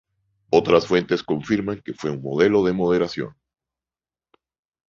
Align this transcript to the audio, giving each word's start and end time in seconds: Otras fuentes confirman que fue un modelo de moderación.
Otras 0.49 0.87
fuentes 0.87 1.21
confirman 1.21 1.83
que 1.85 1.93
fue 1.93 2.09
un 2.09 2.23
modelo 2.23 2.63
de 2.63 2.73
moderación. 2.73 3.35